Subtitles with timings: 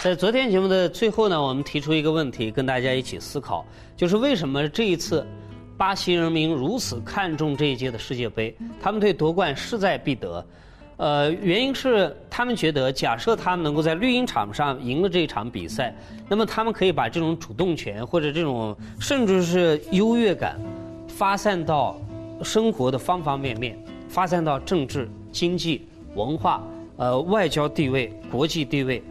[0.00, 3.66] 在昨天节目的最后呢，我们提出一个问题，跟大家一起思考，
[3.96, 5.26] 就是为什么这一次
[5.76, 8.56] 巴西人民如此看重这一届的世界杯？
[8.80, 10.46] 他们对夺冠势在必得。
[10.98, 15.92] 呃，原因是他们觉得，假设他们能够在绿茵场上赢了这一场比赛，
[16.28, 20.60] 那么他们可以把这种主动权或者这种甚至是优越感
[21.08, 22.00] 发散到
[22.44, 23.76] 生活的方方面面，
[24.08, 26.62] 发散到政治、经济、文化、
[26.96, 29.02] 呃外交地位、国际地位。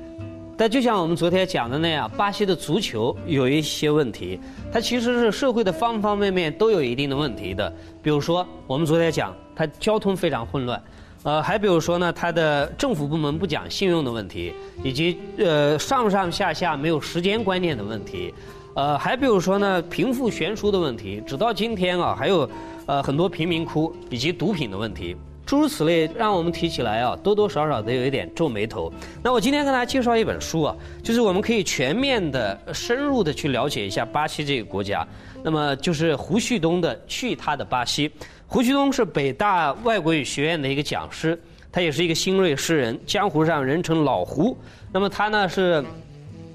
[0.59, 4.39] 但就像我们昨天讲的那样，巴西的足球有一些问题，
[4.71, 7.71] 它其实是社会的方方面面都有一定的问题的。
[8.01, 10.81] 比如说，我们昨天讲，它交通非常混乱，
[11.21, 14.51] 呃，还比如说呢，它的政府部门不讲信用的问题，
[14.83, 18.33] 以及呃上上下下没有时间观念的问题，
[18.73, 22.49] 呃，还比如说呢，贫富悬殊的问题，直到今天啊，还有
[22.87, 25.15] 呃很多贫民窟以及毒品的问题。
[25.47, 28.91] 诸如此类，让我们提起来啊，多多少少都有一点皱眉头。
[29.23, 35.07] 那我今天跟大家介绍一本书啊，就是我们可以全面的、深入的去了解一下巴西这个国家。
[35.41, 38.09] 那么就是胡旭东的《去他的巴西》。
[38.45, 41.39] 胡旭东是北大外国语学院的一个讲师，
[41.71, 44.57] 他也是一个新锐诗人，江湖上人称老胡。
[44.91, 45.81] 那么他呢是，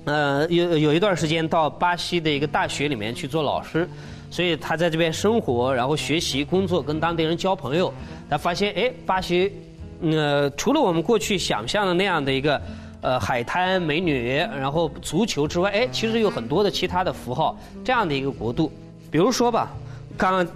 [0.04, 3.88] 呃，有有一段时间到巴西的一个大学里面去做老师。
[4.33, 7.92] 所以他在这边生活，然后学习、工作，跟当地人交朋友。
[8.30, 9.52] 他发现，哎，巴西，
[10.00, 12.58] 呃，除了我们过去想象的那样的一个，
[13.03, 18.72] 呃，海滩、美女，然后足球之外，哎，其实有很多的其他的符号，这样的一个国度。
[19.10, 19.69] 比如说吧，
[20.16, 20.47] 刚刚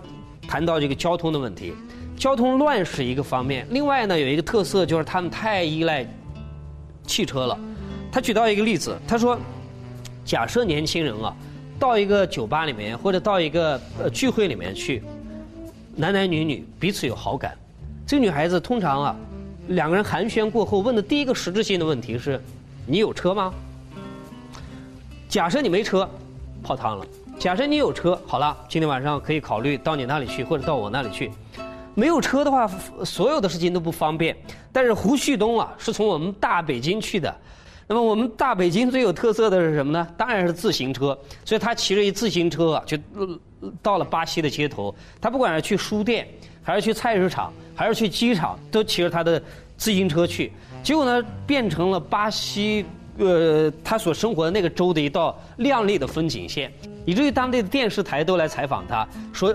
[0.48, 1.74] 谈到这个交通的问题，
[2.16, 3.66] 交通乱是一个方面。
[3.69, 6.02] 另外呢，有一个特色就是他们太依赖
[7.06, 7.58] 汽车了。
[8.10, 9.38] 他举到一个例子，他说，
[10.24, 11.36] 假设年轻人啊。
[11.78, 15.02] 到一个酒吧里面，或者到一个呃聚会里面去，
[15.94, 17.56] 男男女女彼此有好感，
[18.06, 19.16] 这个女孩子通常啊，
[19.69, 22.41] 两个人寒暄过后问的第一个实质性的问题是：
[22.87, 23.53] 你有车吗？
[25.28, 26.09] 假设你没车，
[26.62, 27.04] 泡汤了；
[27.38, 31.31] 假设你有车，好了，今天晚上可以考虑到你那里去，或者到我那里去。
[31.94, 32.70] 没有车的话，
[33.04, 34.37] 所有的事情都不方便。
[34.70, 37.34] 但是胡旭东啊，是从我们大北京去的。
[37.88, 40.08] 那么我们大北京最有特色的是什么呢？
[40.16, 41.16] 当然是自行车。
[41.44, 42.98] 所以他骑着一自行车啊，就
[43.80, 44.94] 到了巴西的街头。
[45.20, 46.26] 他不管是去书店，
[46.62, 49.41] 还是去菜市场，还是去机场，都骑着他的
[49.76, 50.52] 自行车去。
[50.82, 52.84] 结果呢，变成了巴西
[53.19, 56.72] 呃他所生活的那个州的一道亮丽的风景线，
[57.04, 59.54] 以至于当地的电视台都来采访他，说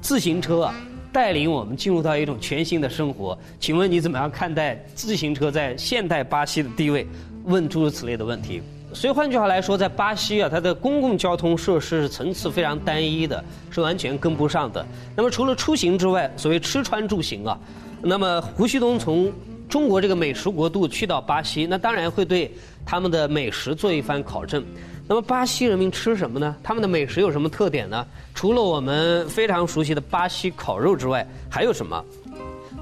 [0.00, 0.74] 自行车啊
[1.12, 3.36] 带领我们进入到一种全新的生活。
[3.58, 7.06] 请问你怎么样看待自行车在现代巴西的地位？
[7.46, 8.60] 问诸如此类的问题，
[8.92, 14.84] 所以换句话来说，在巴西啊，它的公共交通设施是层次非常单一的，是完全跟不上的。
[15.14, 17.58] 那么除了出行之外，所谓吃穿住行啊，
[18.02, 19.32] 那么胡旭东从
[19.68, 22.52] 中国这个美食国度去到巴西，那当然会对
[22.84, 24.64] 他们的美食做一番考证。
[25.08, 26.56] 那么巴西人民吃什么呢？
[26.64, 28.04] 他们的美食有什么特点呢？
[28.34, 32.04] 除了我们非常熟悉的巴西烤肉之外，还有什么？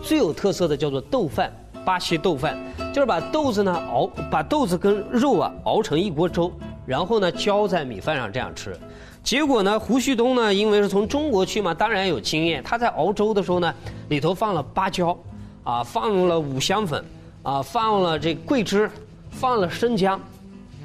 [0.02, 1.52] 最有特色的叫做豆饭。
[1.84, 2.56] 巴西豆饭
[2.94, 6.52] 就是把豆子呢熬，把豆子跟肉啊熬成一锅粥，
[6.86, 8.78] 然后呢浇在米饭上这样吃。
[9.20, 12.62] 结果呢，胡旭东呢，因为是从中国去嘛，当然有经验。
[12.62, 13.74] 他在熬粥的时候呢，
[14.10, 15.18] 里头放了芭蕉，
[15.64, 17.04] 啊，放了五香粉，
[17.42, 18.88] 啊，放了这桂枝，
[19.28, 20.20] 放了生姜。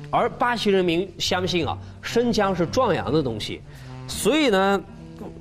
[0.10, 3.62] 而巴西人民相信啊，生姜是壮阳的东西，
[4.08, 4.82] 所以呢，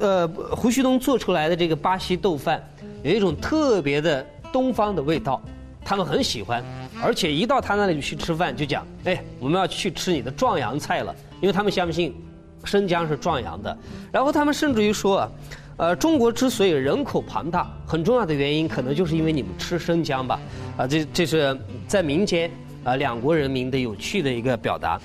[0.01, 2.63] 呃，胡旭东做出来的这个巴西豆饭
[3.03, 4.27] 有一种特别的。
[4.51, 5.39] 东方的味道，
[5.89, 6.63] 他们很喜欢，
[7.03, 12.15] 而且一到他那里去吃饭，就讲：“哎，我们要去吃你的壮阳菜了。”因为他们相信
[12.63, 13.75] 生姜是壮阳的。
[14.13, 15.27] 然后他们甚至于说
[15.79, 20.39] ：“呃，中国之所以人口庞大，很重要的原因可能就是因为你们吃生姜吧？”
[20.77, 22.51] 啊，这这是在民间
[22.85, 25.01] 啊两国人民的有趣的一个表达。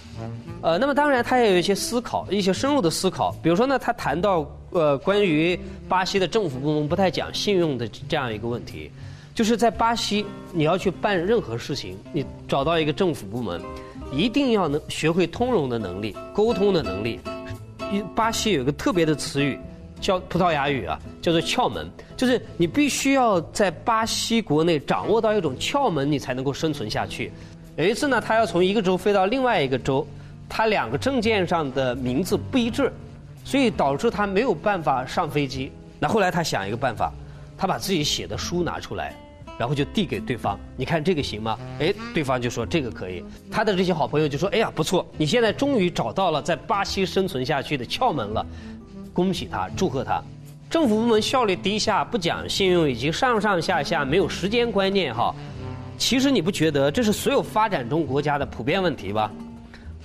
[0.62, 3.34] 呃，那么当然他也有一些思考，一些深入的思考。
[3.42, 5.58] 比如说呢，他谈到呃关于
[5.88, 8.92] 巴西的政府部门不太讲信用的这样一个问题。
[9.36, 13.60] 就是在巴西，你要去办任何事情，你找到一个政府部门，
[14.12, 17.20] 一定要能学会通融的能力、沟通的能力。
[18.16, 19.60] 巴西有一个特别的词语，
[20.00, 27.32] 叫葡萄牙语啊，叫做窍门，就是你必须要在巴西国内掌握到一种窍门，你才能够生存下去。
[27.76, 30.06] 有一次呢，他要从一个州飞到另外一个州，
[30.48, 32.94] 他两个证件上的名字不一致，
[33.44, 35.72] 所以导致他没有办法上飞机。
[36.00, 37.12] 那后来他想一个办法，
[37.58, 39.16] 他把自己写的书拿出来。
[39.58, 41.58] 然后就递给对方，你看这个行吗？
[41.80, 43.24] 哎，对方就说这个可以。
[43.52, 48.46] 他的这些好朋友就说：“哎呀，不错，你现在终于找到了在巴西生存下去的窍门了，
[49.14, 50.22] 恭喜他，祝贺他。”
[50.70, 55.34] 政府部门效率低下，不讲信用，以及上上下下没有时间观念，哈，
[56.00, 59.32] 其实你不觉得这是所有发展中国家的普遍问题吧？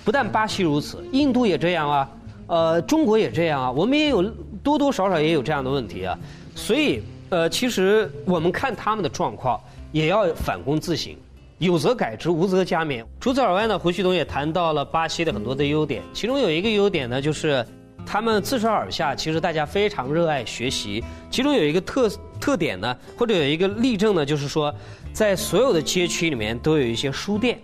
[0.05, 2.11] 不但巴西如此，印度也这样啊，
[2.49, 4.23] 呃，中国也这样啊，我们也有
[4.63, 6.19] 多多少少也有这样的问题啊。
[6.55, 9.61] 所以，呃，其实我们看他们的状况，
[9.93, 11.15] 也要反躬自省，
[11.59, 13.05] 有则改之，无则加勉。
[13.21, 17.63] 除此而外呢，胡旭东也谈到了巴西的很多的优点，其中有一个优点呢，就是
[18.07, 21.05] 他们自上而下，其实大家非常热爱学习。
[21.31, 22.11] 其中有一个特
[22.41, 24.75] 特点呢，或者有一个例证呢，就是说，
[25.13, 27.59] 在所有的街区里面都有一些书店，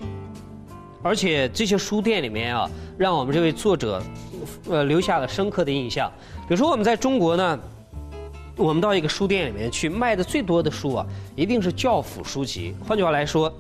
[1.02, 4.02] 而且这些书店里面啊，让我们这位作者
[4.69, 6.12] 呃留下了深刻的印象。
[6.46, 7.58] 比如说我们在中国呢。
[8.56, 12.74] 我们到一个书店里面去，卖的最多的书啊，一定是教辅书籍。
[12.86, 13.52] 换句话来说，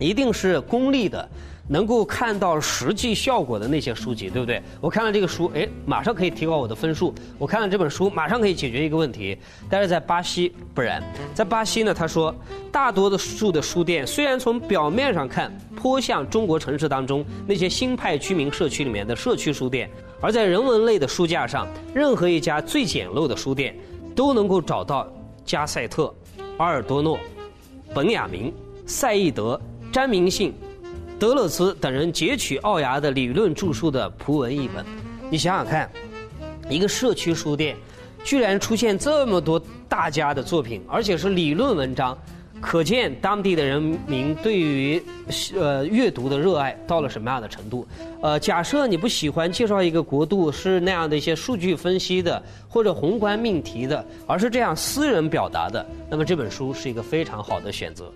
[0.00, 1.28] 一定是功利的，
[1.68, 4.60] 能够看到实际效果的那些书籍，对不对？
[4.80, 7.14] 我看了这个书，哎，马上可以提高我的分数。
[7.38, 9.38] 我看了这本书，马上可以解决一个问题。
[9.70, 11.00] 但是在巴西不然，
[11.32, 12.34] 在巴西呢，他说，
[12.72, 19.88] 大多的数的书店虽然从表面上看颇像中国城市当中那些新派居民社区里面的社区书店，
[20.20, 23.72] 而在人文类的书架上，任何一家最简陋的书店。
[24.16, 25.06] 都能够找到
[25.44, 26.12] 加塞特、
[26.56, 27.20] 阿尔多诺、
[27.94, 28.52] 本雅明、
[28.86, 29.60] 赛义德、
[29.92, 30.54] 詹明信、
[31.18, 34.84] 德勒兹等人截取奥牙的理论著述的葡文译本。
[35.30, 35.90] 你想想看，
[36.70, 37.76] 一个社区书店
[38.24, 42.16] 居然出现这么多大家的作品，而且是理论文章。
[42.60, 45.02] 可见当地的人民对于
[45.54, 47.86] 呃阅读的热爱到了什么样的程度？
[48.22, 58.12] 呃，假设你不喜欢介绍一个国度是那样的一些数据分析的或者宏观命题的，而是这样私人表达的，那么这本书是一个非常好的选择。